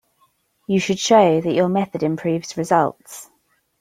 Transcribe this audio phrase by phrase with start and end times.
[0.65, 3.29] You should show that your method improves results.